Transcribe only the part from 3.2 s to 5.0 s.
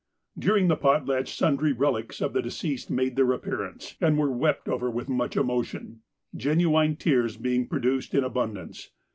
appearance, and were wept over